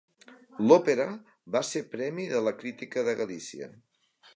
[0.69, 1.05] L'òpera
[1.57, 3.75] va ser Premi de la Crítica de Galícia.